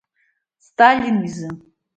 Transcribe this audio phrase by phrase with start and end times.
[0.69, 1.49] Сталин изы!